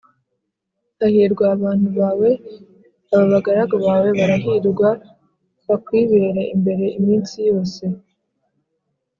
[0.99, 2.29] Hahirwa abantu bawe!
[3.13, 4.89] Aba bagaragu bawe barahirwa
[5.67, 7.83] bakwibera imbere iminsi yose